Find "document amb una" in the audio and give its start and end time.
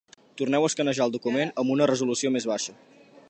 1.17-1.91